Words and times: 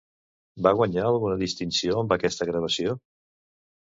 Va 0.67 0.71
guanyar 0.77 1.03
alguna 1.09 1.35
distinció 1.41 1.99
amb 2.03 2.15
aquesta 2.17 2.47
gravació? 2.53 2.95